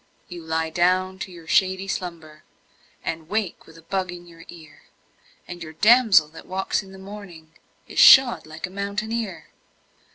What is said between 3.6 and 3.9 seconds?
with a